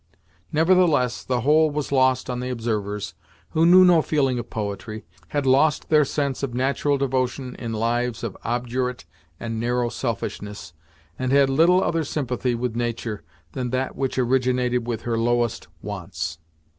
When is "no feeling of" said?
3.85-4.49